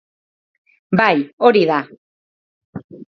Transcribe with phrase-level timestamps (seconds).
[1.01, 1.19] Bai,
[1.49, 1.77] hori da.